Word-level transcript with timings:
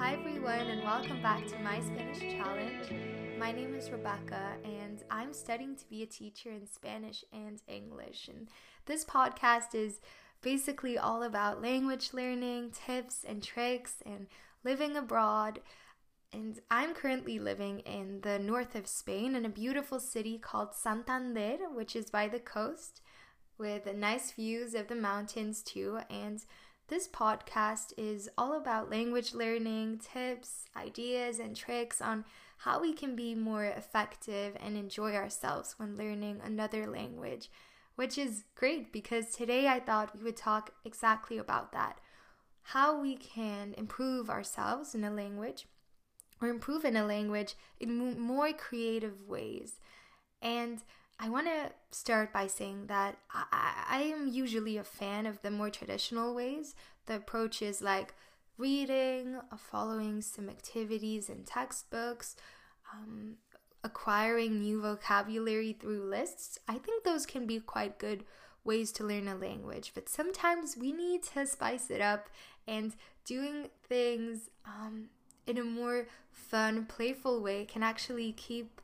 Hi, 0.00 0.14
everyone, 0.14 0.66
and 0.70 0.82
welcome 0.82 1.20
back 1.20 1.46
to 1.48 1.58
my 1.58 1.78
Spanish 1.80 2.20
challenge. 2.20 2.90
My 3.38 3.52
name 3.52 3.74
is 3.74 3.90
Rebecca, 3.90 4.54
and 4.64 5.04
I'm 5.10 5.34
studying 5.34 5.76
to 5.76 5.86
be 5.90 6.02
a 6.02 6.06
teacher 6.06 6.48
in 6.48 6.66
Spanish 6.66 7.22
and 7.34 7.60
English. 7.68 8.26
And 8.28 8.48
this 8.86 9.04
podcast 9.04 9.74
is 9.74 10.00
basically 10.40 10.96
all 10.96 11.22
about 11.22 11.60
language 11.60 12.14
learning, 12.14 12.70
tips 12.70 13.26
and 13.28 13.42
tricks, 13.42 13.96
and 14.06 14.28
living 14.64 14.96
abroad. 14.96 15.60
And 16.32 16.58
I'm 16.70 16.94
currently 16.94 17.38
living 17.38 17.80
in 17.80 18.22
the 18.22 18.38
north 18.38 18.74
of 18.74 18.86
Spain 18.86 19.34
in 19.34 19.44
a 19.44 19.50
beautiful 19.50 20.00
city 20.00 20.38
called 20.38 20.74
Santander, 20.74 21.68
which 21.74 21.94
is 21.94 22.08
by 22.08 22.26
the 22.26 22.40
coast 22.40 23.02
with 23.58 23.94
nice 23.94 24.32
views 24.32 24.72
of 24.72 24.88
the 24.88 24.94
mountains 24.94 25.62
too. 25.62 25.98
And 26.08 26.42
this 26.90 27.08
podcast 27.08 27.92
is 27.96 28.28
all 28.36 28.52
about 28.54 28.90
language 28.90 29.32
learning, 29.32 30.00
tips, 30.12 30.66
ideas, 30.76 31.38
and 31.38 31.56
tricks 31.56 32.02
on 32.02 32.24
how 32.58 32.80
we 32.80 32.92
can 32.92 33.16
be 33.16 33.34
more 33.34 33.64
effective 33.64 34.56
and 34.60 34.76
enjoy 34.76 35.14
ourselves 35.14 35.76
when 35.78 35.96
learning 35.96 36.40
another 36.44 36.86
language, 36.86 37.48
which 37.94 38.18
is 38.18 38.44
great 38.56 38.92
because 38.92 39.26
today 39.30 39.68
I 39.68 39.80
thought 39.80 40.16
we 40.16 40.24
would 40.24 40.36
talk 40.36 40.74
exactly 40.84 41.38
about 41.38 41.72
that 41.72 42.00
how 42.62 43.00
we 43.00 43.16
can 43.16 43.74
improve 43.76 44.30
ourselves 44.30 44.94
in 44.94 45.02
a 45.02 45.10
language 45.10 45.66
or 46.40 46.48
improve 46.48 46.84
in 46.84 46.96
a 46.96 47.04
language 47.04 47.54
in 47.78 48.20
more 48.20 48.52
creative 48.52 49.28
ways. 49.28 49.80
And 50.40 50.82
I 51.22 51.28
want 51.28 51.48
to 51.48 51.70
start 51.90 52.32
by 52.32 52.46
saying 52.46 52.86
that 52.86 53.18
I, 53.30 53.74
I 53.90 54.02
am 54.04 54.26
usually 54.26 54.78
a 54.78 54.84
fan 54.84 55.26
of 55.26 55.42
the 55.42 55.50
more 55.50 55.68
traditional 55.68 56.34
ways. 56.34 56.74
The 57.04 57.16
approach 57.16 57.60
is 57.60 57.82
like 57.82 58.14
reading, 58.56 59.36
uh, 59.36 59.56
following 59.58 60.22
some 60.22 60.48
activities 60.48 61.28
in 61.28 61.44
textbooks, 61.44 62.36
um, 62.94 63.34
acquiring 63.84 64.60
new 64.60 64.80
vocabulary 64.80 65.74
through 65.78 66.04
lists. 66.04 66.58
I 66.66 66.78
think 66.78 67.04
those 67.04 67.26
can 67.26 67.46
be 67.46 67.60
quite 67.60 67.98
good 67.98 68.24
ways 68.64 68.90
to 68.92 69.04
learn 69.04 69.28
a 69.28 69.34
language, 69.34 69.92
but 69.94 70.08
sometimes 70.08 70.74
we 70.74 70.90
need 70.90 71.22
to 71.34 71.46
spice 71.46 71.90
it 71.90 72.00
up 72.00 72.30
and 72.66 72.96
doing 73.26 73.68
things 73.86 74.48
um, 74.64 75.10
in 75.46 75.58
a 75.58 75.64
more 75.64 76.06
fun, 76.30 76.86
playful 76.86 77.42
way 77.42 77.66
can 77.66 77.82
actually 77.82 78.32
keep 78.32 78.80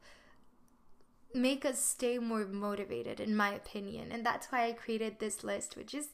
make 1.37 1.65
us 1.65 1.79
stay 1.79 2.19
more 2.19 2.47
motivated 2.47 3.21
in 3.21 3.37
my 3.37 3.53
opinion. 3.53 4.11
And 4.11 4.25
that's 4.25 4.47
why 4.49 4.67
i 4.67 4.73
created 4.73 5.19
this 5.19 5.45
list 5.45 5.77
which 5.77 5.95
is 5.95 6.09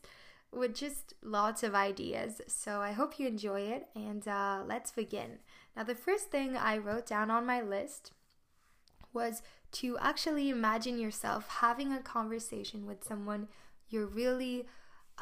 with 0.53 0.75
just 0.75 1.14
lots 1.23 1.62
of 1.62 1.75
ideas. 1.75 2.41
So 2.48 2.81
i 2.81 2.92
hope 2.92 3.19
you 3.19 3.27
enjoy 3.27 3.62
it 3.62 3.87
and 3.95 4.27
uh, 4.27 4.62
let's 4.67 4.91
begin. 4.91 5.39
Now 5.77 5.84
the 5.84 5.95
first 5.95 6.31
thing 6.31 6.56
i 6.56 6.77
wrote 6.77 7.06
down 7.06 7.31
on 7.31 7.47
my 7.47 7.61
list 7.61 8.12
was 9.12 9.42
to 9.73 9.97
actually 9.98 10.51
imagine 10.51 10.98
yourself 10.98 11.48
having 11.48 11.92
a 11.92 12.01
conversation 12.01 12.86
with 12.86 13.05
someone 13.05 13.48
you're 13.89 14.07
really 14.07 14.67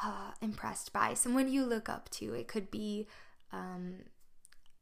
uh, 0.01 0.31
impressed 0.41 0.93
by 0.93 1.13
someone 1.13 1.51
you 1.51 1.65
look 1.65 1.89
up 1.89 2.09
to. 2.09 2.33
It 2.33 2.47
could 2.47 2.71
be 2.71 3.07
um, 3.51 3.95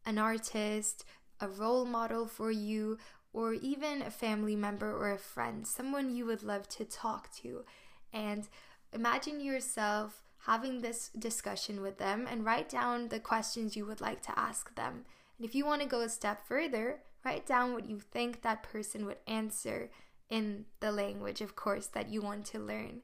an 0.06 0.18
artist 0.18 1.06
a 1.40 1.48
role 1.48 1.86
model 1.86 2.28
for 2.28 2.52
you 2.52 2.98
or 3.34 3.54
even 3.54 4.02
a 4.02 4.12
family 4.12 4.56
member 4.56 4.92
or 4.92 5.12
a 5.12 5.18
friend, 5.18 5.68
someone 5.68 6.16
you 6.16 6.26
would 6.26 6.44
love 6.44 6.68
to 6.70 6.86
talk 6.86 7.32
to. 7.38 7.64
And 8.12 8.48
imagine 8.92 9.40
yourself 9.40 10.24
having 10.46 10.82
this 10.82 11.10
discussion 11.10 11.82
with 11.82 11.98
them 11.98 12.28
and 12.30 12.46
write 12.46 12.70
down 12.70 13.10
the 13.10 13.20
questions 13.20 13.76
you 13.76 13.86
would 13.86 14.02
like 14.02 14.22
to 14.24 14.40
ask 14.40 14.74
them. 14.76 15.06
And 15.38 15.48
if 15.48 15.54
you 15.54 15.66
want 15.66 15.82
to 15.82 15.88
go 15.88 16.02
a 16.02 16.10
step 16.10 16.46
further, 16.48 17.02
write 17.24 17.46
down 17.46 17.74
what 17.74 17.90
you 17.90 18.00
think 18.00 18.42
that 18.42 18.64
person 18.64 19.06
would 19.06 19.18
answer 19.28 19.90
in 20.30 20.66
the 20.80 20.92
language, 20.92 21.42
of 21.42 21.56
course, 21.56 21.88
that 21.88 22.10
you 22.10 22.22
want 22.22 22.46
to 22.46 22.60
learn. 22.60 23.02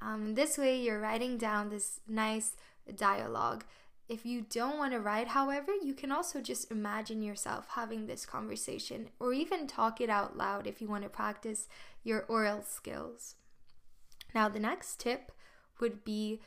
Um, 0.00 0.34
this 0.34 0.56
way, 0.56 0.80
you're 0.80 1.00
writing 1.00 1.36
down 1.38 1.68
this 1.68 2.00
nice 2.08 2.56
dialogue 2.94 3.64
if 4.08 4.24
you 4.24 4.40
don't 4.40 4.78
want 4.78 4.92
to 4.92 5.00
write, 5.00 5.28
however, 5.28 5.72
you 5.74 5.92
can 5.92 6.10
also 6.10 6.40
just 6.40 6.70
imagine 6.70 7.22
yourself 7.22 7.66
having 7.70 8.06
this 8.06 8.24
conversation 8.24 9.10
or 9.20 9.34
even 9.34 9.66
talk 9.66 10.00
it 10.00 10.08
out 10.08 10.36
loud 10.36 10.66
if 10.66 10.80
you 10.80 10.88
want 10.88 11.02
to 11.02 11.10
practice 11.10 11.68
your 12.02 12.24
oral 12.28 12.62
skills. 12.62 13.34
Now, 14.34 14.48
the 14.48 14.60
next 14.60 14.98
tip 14.98 15.30
would 15.80 16.04
be 16.04 16.40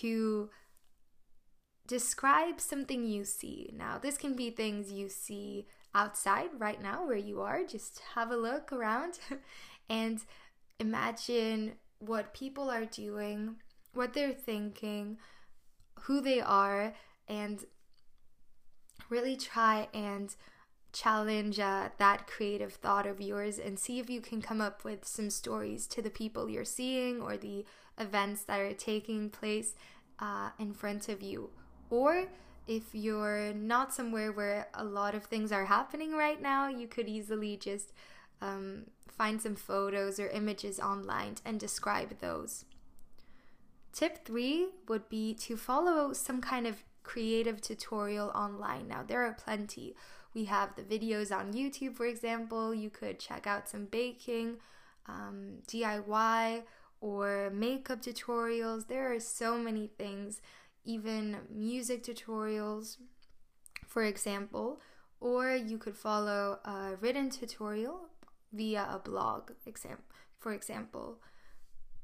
to 0.00 0.48
describe 1.86 2.60
something 2.60 3.04
you 3.04 3.24
see. 3.24 3.70
Now, 3.76 3.98
this 3.98 4.16
can 4.16 4.34
be 4.34 4.50
things 4.50 4.90
you 4.90 5.10
see 5.10 5.66
outside 5.94 6.48
right 6.58 6.80
now 6.80 7.06
where 7.06 7.16
you 7.16 7.42
are. 7.42 7.62
Just 7.64 8.00
have 8.14 8.30
a 8.30 8.36
look 8.36 8.72
around 8.72 9.18
and 9.90 10.20
imagine 10.80 11.72
what 11.98 12.32
people 12.32 12.70
are 12.70 12.86
doing, 12.86 13.56
what 13.92 14.14
they're 14.14 14.32
thinking 14.32 15.18
who 16.02 16.20
they 16.20 16.40
are 16.40 16.94
and 17.28 17.64
really 19.08 19.36
try 19.36 19.88
and 19.92 20.34
challenge 20.92 21.58
uh, 21.58 21.88
that 21.98 22.26
creative 22.26 22.74
thought 22.74 23.06
of 23.06 23.20
yours 23.20 23.58
and 23.58 23.78
see 23.78 23.98
if 23.98 24.10
you 24.10 24.20
can 24.20 24.42
come 24.42 24.60
up 24.60 24.84
with 24.84 25.06
some 25.06 25.30
stories 25.30 25.86
to 25.86 26.02
the 26.02 26.10
people 26.10 26.50
you're 26.50 26.64
seeing 26.64 27.20
or 27.20 27.36
the 27.36 27.64
events 27.98 28.42
that 28.44 28.60
are 28.60 28.74
taking 28.74 29.30
place 29.30 29.74
uh, 30.18 30.50
in 30.58 30.72
front 30.72 31.08
of 31.08 31.22
you. 31.22 31.50
Or 31.88 32.26
if 32.66 32.94
you're 32.94 33.52
not 33.54 33.92
somewhere 33.92 34.32
where 34.32 34.68
a 34.74 34.84
lot 34.84 35.14
of 35.14 35.24
things 35.24 35.50
are 35.50 35.64
happening 35.64 36.12
right 36.12 36.40
now, 36.40 36.68
you 36.68 36.86
could 36.86 37.08
easily 37.08 37.56
just 37.56 37.92
um, 38.40 38.84
find 39.08 39.40
some 39.40 39.56
photos 39.56 40.18
or 40.18 40.28
images 40.28 40.78
online 40.78 41.36
and 41.44 41.58
describe 41.58 42.18
those. 42.20 42.64
Tip 43.92 44.24
three 44.24 44.68
would 44.88 45.08
be 45.08 45.34
to 45.34 45.56
follow 45.56 46.12
some 46.12 46.40
kind 46.40 46.66
of 46.66 46.82
creative 47.02 47.60
tutorial 47.60 48.30
online. 48.30 48.88
Now, 48.88 49.02
there 49.06 49.22
are 49.22 49.34
plenty. 49.34 49.94
We 50.34 50.46
have 50.46 50.74
the 50.76 50.82
videos 50.82 51.30
on 51.30 51.52
YouTube, 51.52 51.96
for 51.96 52.06
example. 52.06 52.74
You 52.74 52.88
could 52.88 53.18
check 53.18 53.46
out 53.46 53.68
some 53.68 53.84
baking, 53.86 54.56
um, 55.06 55.58
DIY, 55.66 56.62
or 57.00 57.50
makeup 57.52 58.00
tutorials. 58.00 58.86
There 58.86 59.12
are 59.12 59.20
so 59.20 59.58
many 59.58 59.88
things, 59.98 60.40
even 60.84 61.38
music 61.50 62.02
tutorials, 62.02 62.96
for 63.86 64.04
example. 64.04 64.80
Or 65.20 65.54
you 65.54 65.76
could 65.76 65.96
follow 65.96 66.58
a 66.64 66.96
written 67.00 67.28
tutorial 67.30 68.08
via 68.52 68.88
a 68.90 68.98
blog, 68.98 69.50
exam- 69.66 70.02
for 70.38 70.52
example. 70.52 71.18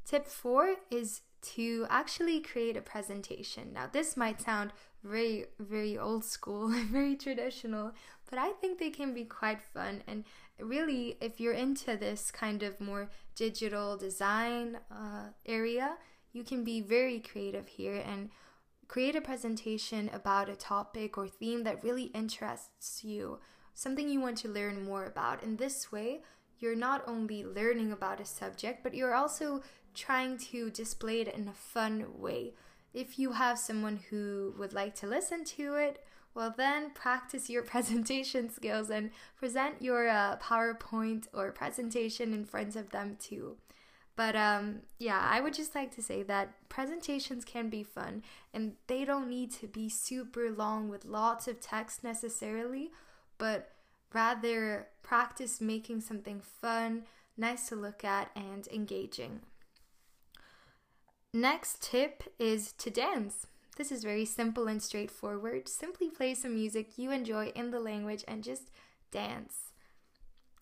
Tip 0.04 0.26
four 0.26 0.76
is 0.90 1.22
to 1.40 1.86
actually 1.88 2.40
create 2.40 2.76
a 2.76 2.80
presentation. 2.82 3.72
Now, 3.72 3.88
this 3.90 4.16
might 4.16 4.40
sound 4.40 4.72
very, 5.04 5.46
very 5.58 5.96
old 5.96 6.24
school, 6.24 6.68
very 6.90 7.16
traditional, 7.16 7.92
but 8.28 8.38
I 8.38 8.52
think 8.52 8.78
they 8.78 8.90
can 8.90 9.14
be 9.14 9.24
quite 9.24 9.60
fun. 9.62 10.02
And 10.06 10.24
really, 10.58 11.16
if 11.20 11.40
you're 11.40 11.52
into 11.52 11.96
this 11.96 12.30
kind 12.30 12.62
of 12.62 12.80
more 12.80 13.10
digital 13.34 13.96
design 13.96 14.78
uh, 14.90 15.28
area, 15.46 15.96
you 16.32 16.44
can 16.44 16.64
be 16.64 16.80
very 16.80 17.20
creative 17.20 17.68
here 17.68 18.02
and 18.04 18.30
create 18.86 19.16
a 19.16 19.20
presentation 19.20 20.10
about 20.12 20.48
a 20.48 20.56
topic 20.56 21.16
or 21.16 21.28
theme 21.28 21.62
that 21.64 21.84
really 21.84 22.04
interests 22.14 23.04
you, 23.04 23.38
something 23.74 24.08
you 24.08 24.20
want 24.20 24.38
to 24.38 24.48
learn 24.48 24.84
more 24.84 25.04
about. 25.04 25.42
In 25.42 25.56
this 25.56 25.92
way, 25.92 26.22
you're 26.58 26.76
not 26.76 27.04
only 27.06 27.44
learning 27.44 27.92
about 27.92 28.20
a 28.20 28.24
subject, 28.24 28.82
but 28.82 28.94
you're 28.94 29.14
also 29.14 29.62
trying 29.94 30.38
to 30.38 30.70
display 30.70 31.20
it 31.20 31.28
in 31.28 31.48
a 31.48 31.52
fun 31.52 32.06
way. 32.18 32.54
If 32.94 33.18
you 33.18 33.32
have 33.32 33.58
someone 33.58 34.00
who 34.10 34.54
would 34.58 34.72
like 34.72 34.94
to 34.96 35.06
listen 35.06 35.44
to 35.44 35.74
it, 35.74 36.04
well, 36.34 36.54
then 36.56 36.90
practice 36.90 37.50
your 37.50 37.62
presentation 37.74 38.50
skills 38.50 38.90
and 38.90 39.10
present 39.36 39.82
your 39.82 40.08
uh, 40.08 40.36
PowerPoint 40.36 41.26
or 41.32 41.50
presentation 41.52 42.32
in 42.32 42.44
front 42.44 42.76
of 42.76 42.90
them 42.90 43.16
too. 43.20 43.56
But 44.18 44.34
um, 44.34 44.80
yeah, 44.98 45.20
I 45.30 45.40
would 45.40 45.54
just 45.54 45.76
like 45.76 45.94
to 45.94 46.02
say 46.02 46.24
that 46.24 46.68
presentations 46.68 47.44
can 47.44 47.68
be 47.68 47.84
fun 47.84 48.24
and 48.52 48.72
they 48.88 49.04
don't 49.04 49.28
need 49.28 49.52
to 49.52 49.68
be 49.68 49.88
super 49.88 50.50
long 50.50 50.88
with 50.88 51.04
lots 51.04 51.46
of 51.46 51.60
text 51.60 52.02
necessarily, 52.02 52.90
but 53.38 53.70
rather 54.12 54.88
practice 55.02 55.60
making 55.60 56.00
something 56.00 56.40
fun, 56.40 57.04
nice 57.36 57.68
to 57.68 57.76
look 57.76 58.04
at, 58.04 58.30
and 58.34 58.66
engaging. 58.68 59.40
Next 61.34 61.82
tip 61.82 62.22
is 62.38 62.72
to 62.78 62.90
dance. 62.90 63.46
This 63.76 63.92
is 63.92 64.02
very 64.02 64.24
simple 64.24 64.66
and 64.66 64.82
straightforward. 64.82 65.68
Simply 65.68 66.08
play 66.08 66.32
some 66.32 66.54
music 66.54 66.96
you 66.96 67.10
enjoy 67.10 67.48
in 67.54 67.70
the 67.70 67.80
language 67.80 68.24
and 68.26 68.42
just 68.42 68.70
dance. 69.10 69.72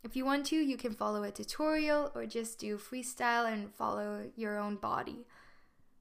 If 0.03 0.17
you 0.17 0.25
want 0.25 0.45
to, 0.47 0.57
you 0.57 0.77
can 0.77 0.93
follow 0.93 1.23
a 1.23 1.31
tutorial 1.31 2.11
or 2.17 2.27
just 2.27 2.59
do 2.59 2.79
freestyle 2.79 3.51
and 3.51 3.73
follow 3.73 4.25
your 4.35 4.59
own 4.59 4.75
body. 4.75 5.27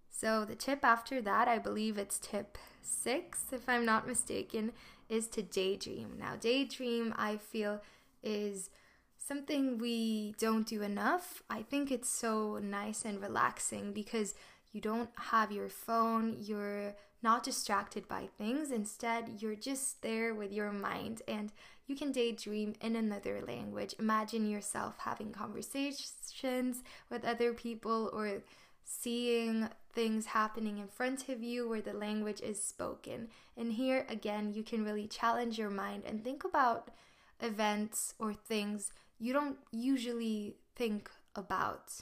So, 0.10 0.46
the 0.46 0.56
tip 0.56 0.84
after 0.84 1.22
that, 1.22 1.48
I 1.48 1.60
believe 1.60 2.00
it's 2.00 2.18
tip 2.18 2.58
six, 2.82 3.46
if 3.52 3.70
I'm 3.70 3.86
not 3.86 4.08
mistaken, 4.08 4.72
is 5.10 5.28
to 5.28 5.44
daydream. 5.44 6.18
Now, 6.18 6.38
daydream, 6.40 7.14
I 7.18 7.38
feel, 7.38 7.82
is 8.24 8.72
something 9.18 9.78
we 9.78 10.36
don't 10.38 10.68
do 10.68 10.82
enough. 10.82 11.44
I 11.50 11.64
think 11.64 11.92
it's 11.92 12.10
so 12.10 12.60
nice 12.62 13.06
and 13.06 13.22
relaxing 13.22 13.92
because 13.92 14.36
you 14.76 14.82
don't 14.82 15.10
have 15.16 15.54
your 15.54 15.70
phone, 15.70 16.36
you're 16.38 16.94
not 17.24 17.44
distracted 17.44 18.10
by 18.10 18.28
things. 18.38 18.72
Instead, 18.72 19.38
you're 19.40 19.56
just 19.56 20.02
there 20.02 20.36
with 20.36 20.52
your 20.52 20.70
mind 20.74 21.22
and 21.30 21.54
you 21.88 21.96
can 21.96 22.12
daydream 22.12 22.74
in 22.82 22.98
another 22.98 23.42
language. 23.48 23.96
Imagine 24.00 24.50
yourself 24.50 24.96
having 24.98 25.32
conversations 25.32 26.84
with 27.10 27.24
other 27.24 27.54
people 27.54 28.10
or 28.12 28.44
seeing 28.84 29.70
things 29.94 30.26
happening 30.26 30.78
in 30.78 30.90
front 30.90 31.30
of 31.30 31.42
you 31.42 31.70
where 31.70 31.82
the 31.82 31.94
language 31.94 32.42
is 32.42 32.62
spoken. 32.62 33.30
And 33.56 33.72
here 33.72 34.06
again, 34.10 34.54
you 34.54 34.62
can 34.62 34.84
really 34.84 35.08
challenge 35.08 35.58
your 35.58 35.70
mind 35.70 36.04
and 36.06 36.22
think 36.22 36.44
about 36.44 36.92
events 37.40 38.14
or 38.20 38.34
things 38.34 38.92
you 39.20 39.32
don't 39.32 39.58
usually 39.72 40.58
think 40.76 41.10
about, 41.34 42.02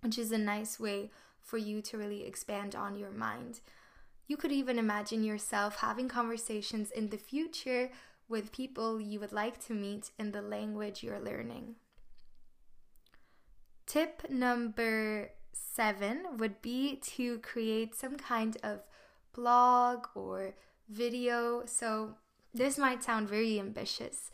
which 0.00 0.18
is 0.18 0.32
a 0.32 0.38
nice 0.38 0.80
way 0.80 1.10
for 1.44 1.58
you 1.58 1.82
to 1.82 1.98
really 1.98 2.26
expand 2.26 2.74
on 2.74 2.96
your 2.96 3.10
mind. 3.10 3.60
You 4.26 4.36
could 4.36 4.52
even 4.52 4.78
imagine 4.78 5.22
yourself 5.22 5.76
having 5.76 6.08
conversations 6.08 6.90
in 6.90 7.10
the 7.10 7.18
future 7.18 7.90
with 8.28 8.52
people 8.52 9.00
you 9.00 9.20
would 9.20 9.32
like 9.32 9.64
to 9.66 9.74
meet 9.74 10.10
in 10.18 10.32
the 10.32 10.40
language 10.40 11.02
you're 11.02 11.20
learning. 11.20 11.76
Tip 13.86 14.30
number 14.30 15.30
seven 15.52 16.38
would 16.38 16.62
be 16.62 16.96
to 16.96 17.38
create 17.40 17.94
some 17.94 18.16
kind 18.16 18.56
of 18.62 18.80
blog 19.34 20.06
or 20.14 20.54
video. 20.88 21.64
So, 21.66 22.16
this 22.54 22.78
might 22.78 23.02
sound 23.02 23.28
very 23.28 23.58
ambitious, 23.58 24.30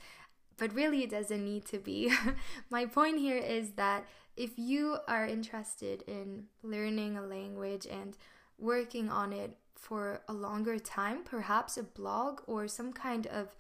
but 0.57 0.75
really 0.75 1.03
it 1.03 1.11
doesn't 1.11 1.45
need 1.45 1.65
to 1.67 1.79
be. 1.79 2.13
My 2.71 2.87
point 2.87 3.19
here 3.19 3.39
is 3.39 3.73
that 3.73 4.07
if 4.41 4.59
you 4.59 4.97
are 5.07 5.27
interested 5.27 6.03
in 6.07 6.45
learning 6.63 7.15
a 7.15 7.21
language 7.21 7.87
and 7.87 8.17
working 8.59 9.11
on 9.11 9.35
it 9.35 9.59
for 9.75 10.23
a 10.29 10.33
longer 10.33 10.79
time, 10.79 11.23
perhaps 11.23 11.77
a 11.77 11.83
blog 11.83 12.41
or 12.47 12.67
some 12.67 12.91
kind 12.91 13.27
of 13.27 13.55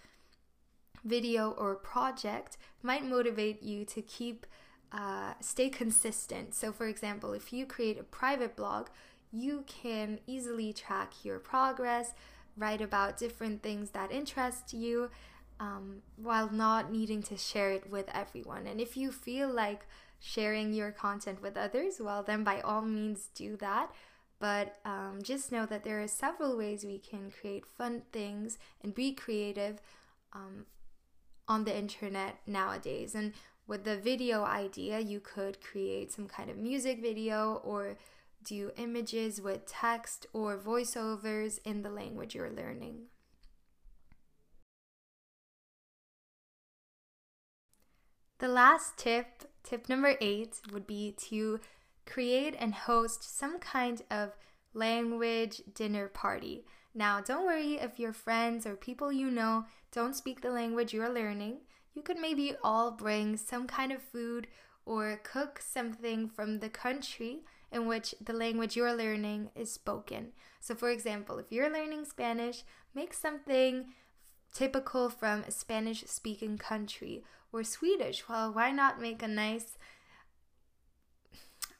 video 1.04 1.50
or 1.50 1.74
project 1.74 2.56
might 2.82 3.04
motivate 3.04 3.62
you 3.62 3.84
to 3.84 4.00
keep 4.00 4.46
uh, 4.90 5.34
stay 5.40 5.68
consistent. 5.68 6.54
So, 6.54 6.72
for 6.72 6.86
example, 6.86 7.34
if 7.34 7.52
you 7.52 7.66
create 7.66 8.00
a 8.00 8.02
private 8.02 8.56
blog, 8.56 8.88
you 9.30 9.64
can 9.66 10.18
easily 10.26 10.72
track 10.72 11.12
your 11.22 11.38
progress, 11.38 12.14
write 12.56 12.80
about 12.80 13.18
different 13.18 13.62
things 13.62 13.90
that 13.90 14.10
interest 14.10 14.72
you, 14.72 15.10
um, 15.60 16.00
while 16.16 16.50
not 16.50 16.90
needing 16.90 17.22
to 17.24 17.36
share 17.36 17.70
it 17.70 17.90
with 17.90 18.08
everyone. 18.14 18.66
And 18.66 18.80
if 18.80 18.96
you 18.96 19.12
feel 19.12 19.52
like 19.52 19.82
sharing 20.20 20.72
your 20.72 20.92
content 20.92 21.42
with 21.42 21.56
others, 21.56 22.00
well, 22.00 22.22
then 22.22 22.44
by 22.44 22.60
all 22.60 22.82
means 22.82 23.30
do 23.34 23.56
that. 23.56 23.90
But 24.38 24.76
um, 24.84 25.18
just 25.22 25.52
know 25.52 25.66
that 25.66 25.84
there 25.84 26.00
are 26.00 26.08
several 26.08 26.56
ways 26.56 26.84
we 26.84 26.98
can 26.98 27.30
create 27.30 27.66
fun 27.66 28.02
things 28.12 28.58
and 28.82 28.94
be 28.94 29.12
creative 29.12 29.80
um, 30.32 30.66
on 31.48 31.64
the 31.64 31.76
internet 31.76 32.38
nowadays. 32.46 33.14
And 33.14 33.32
with 33.66 33.84
the 33.84 33.96
video 33.96 34.44
idea, 34.44 35.00
you 35.00 35.20
could 35.20 35.60
create 35.60 36.12
some 36.12 36.26
kind 36.26 36.50
of 36.50 36.56
music 36.56 37.00
video 37.02 37.60
or 37.64 37.96
do 38.42 38.70
images 38.76 39.40
with 39.40 39.66
text 39.66 40.26
or 40.32 40.56
voiceovers 40.56 41.58
in 41.64 41.82
the 41.82 41.90
language 41.90 42.34
you're 42.34 42.50
learning. 42.50 43.08
The 48.38 48.48
last 48.48 48.96
tip, 48.96 49.49
tip 49.62 49.88
number 49.88 50.16
eight, 50.20 50.60
would 50.72 50.86
be 50.86 51.12
to 51.28 51.60
create 52.06 52.56
and 52.58 52.74
host 52.74 53.38
some 53.38 53.58
kind 53.58 54.02
of 54.10 54.36
language 54.74 55.62
dinner 55.74 56.08
party. 56.08 56.64
Now, 56.94 57.20
don't 57.20 57.44
worry 57.44 57.74
if 57.74 57.98
your 57.98 58.12
friends 58.12 58.66
or 58.66 58.74
people 58.74 59.12
you 59.12 59.30
know 59.30 59.64
don't 59.92 60.16
speak 60.16 60.40
the 60.40 60.50
language 60.50 60.92
you're 60.92 61.12
learning. 61.12 61.58
You 61.94 62.02
could 62.02 62.18
maybe 62.18 62.54
all 62.62 62.90
bring 62.90 63.36
some 63.36 63.66
kind 63.66 63.92
of 63.92 64.02
food 64.02 64.48
or 64.84 65.20
cook 65.22 65.60
something 65.60 66.28
from 66.28 66.58
the 66.58 66.68
country 66.68 67.44
in 67.72 67.86
which 67.86 68.14
the 68.20 68.32
language 68.32 68.76
you're 68.76 68.94
learning 68.94 69.50
is 69.54 69.72
spoken. 69.72 70.32
So, 70.60 70.74
for 70.74 70.90
example, 70.90 71.38
if 71.38 71.46
you're 71.50 71.72
learning 71.72 72.04
Spanish, 72.04 72.64
make 72.94 73.14
something 73.14 73.86
typical 74.52 75.08
from 75.08 75.42
a 75.42 75.50
Spanish 75.50 76.04
speaking 76.06 76.58
country 76.58 77.22
or 77.52 77.64
Swedish. 77.64 78.28
Well, 78.28 78.52
why 78.52 78.70
not 78.70 79.00
make 79.00 79.22
a 79.22 79.28
nice 79.28 79.76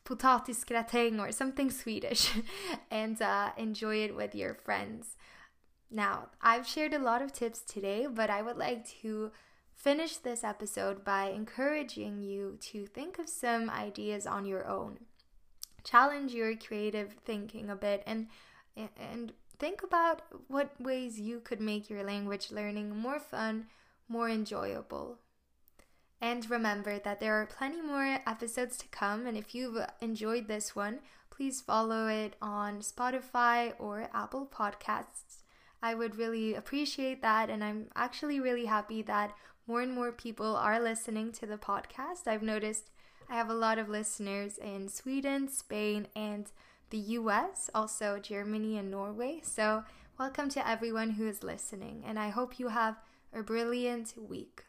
potatisgratäng 0.05 1.21
or 1.21 1.31
something 1.33 1.71
Swedish 1.71 2.33
and 2.91 3.21
uh, 3.21 3.51
enjoy 3.57 3.97
it 3.97 4.15
with 4.17 4.35
your 4.35 4.55
friends? 4.55 5.17
Now, 5.91 6.29
I've 6.41 6.67
shared 6.67 6.95
a 6.95 6.99
lot 6.99 7.23
of 7.23 7.33
tips 7.33 7.61
today, 7.61 8.07
but 8.07 8.31
I 8.31 8.43
would 8.43 8.57
like 8.57 8.89
to 9.03 9.33
finish 9.75 10.19
this 10.19 10.45
episode 10.45 11.05
by 11.05 11.31
encouraging 11.31 12.23
you 12.23 12.59
to 12.61 12.87
think 12.87 13.19
of 13.19 13.29
some 13.29 13.71
ideas 13.71 14.27
on 14.27 14.45
your 14.45 14.67
own. 14.69 15.01
Challenge 15.83 16.33
your 16.33 16.55
creative 16.55 17.15
thinking 17.25 17.71
a 17.71 17.77
bit 17.77 18.03
and 18.07 18.29
and 18.77 19.33
think 19.59 19.83
about 19.83 20.23
what 20.49 20.81
ways 20.81 21.19
you 21.19 21.41
could 21.41 21.61
make 21.61 21.91
your 21.91 22.05
language 22.05 22.51
learning 22.51 22.97
more 22.97 23.19
fun, 23.19 23.67
more 24.09 24.29
enjoyable. 24.29 25.19
And 26.21 26.49
remember 26.51 26.99
that 26.99 27.21
there 27.21 27.35
are 27.41 27.47
plenty 27.47 27.81
more 27.81 28.21
episodes 28.27 28.77
to 28.79 28.89
come. 28.89 29.27
And 29.27 29.37
if 29.37 29.55
you've 29.55 29.79
enjoyed 30.01 30.49
this 30.49 30.77
one, 30.77 31.01
please 31.31 31.61
follow 31.61 32.09
it 32.09 32.37
on 32.43 32.81
Spotify 32.81 33.73
or 33.79 34.11
Apple 34.13 34.47
Podcasts. 34.47 35.43
I 35.83 35.95
would 35.95 36.17
really 36.17 36.55
appreciate 36.55 37.23
that. 37.23 37.49
And 37.49 37.65
I'm 37.65 37.87
actually 37.97 38.39
really 38.39 38.67
happy 38.67 39.01
that 39.03 39.35
more 39.67 39.81
and 39.81 39.95
more 39.95 40.13
people 40.13 40.57
are 40.57 40.81
listening 40.81 41.33
to 41.33 41.47
the 41.47 41.57
podcast. 41.57 42.27
I've 42.27 42.43
noticed 42.43 42.91
I 43.31 43.37
have 43.37 43.49
a 43.49 43.55
lot 43.55 43.79
of 43.79 43.89
listeners 43.89 44.59
in 44.59 44.89
Sweden, 44.89 45.49
Spain, 45.49 46.09
and 46.15 46.51
the 46.91 46.99
US, 46.99 47.71
also 47.75 48.19
Germany 48.19 48.77
and 48.77 48.91
Norway. 48.91 49.41
So, 49.43 49.85
welcome 50.19 50.49
to 50.51 50.69
everyone 50.69 51.11
who 51.11 51.29
is 51.29 51.45
listening. 51.45 52.03
And 52.05 52.19
I 52.19 52.29
hope 52.31 52.59
you 52.59 52.69
have 52.69 52.97
a 53.33 53.43
brilliant 53.43 54.15
week. 54.19 54.65